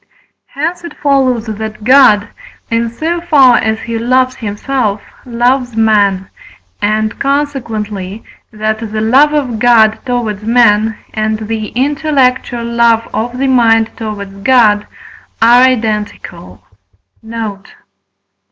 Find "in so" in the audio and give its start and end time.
2.71-3.21